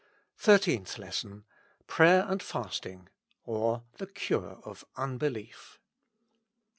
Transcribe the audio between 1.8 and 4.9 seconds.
Prayer and fasting;" or, The Cure of